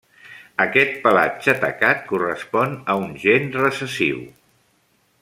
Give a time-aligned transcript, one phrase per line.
[0.63, 4.29] Aquest pelatge tacat correspon a un gen recessiu.